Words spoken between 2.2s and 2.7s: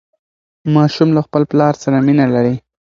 لري.